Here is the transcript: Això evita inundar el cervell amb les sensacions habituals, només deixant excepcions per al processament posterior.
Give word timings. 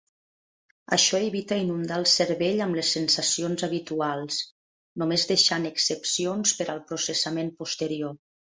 Això 0.95 1.19
evita 1.25 1.59
inundar 1.63 1.99
el 2.03 2.07
cervell 2.13 2.63
amb 2.67 2.79
les 2.79 2.95
sensacions 2.97 3.67
habituals, 3.69 4.41
només 5.03 5.29
deixant 5.35 5.71
excepcions 5.75 6.57
per 6.63 6.69
al 6.77 6.85
processament 6.91 7.57
posterior. 7.65 8.21